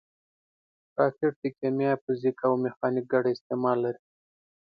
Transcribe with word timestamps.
راکټ 0.97 1.33
د 1.43 1.45
کیمیا، 1.57 1.91
فزیک 2.03 2.37
او 2.47 2.53
میخانیک 2.63 3.05
ګډ 3.13 3.23
استعمال 3.35 3.77
لري 3.85 4.01